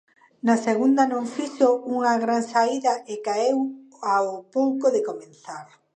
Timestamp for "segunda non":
0.67-1.25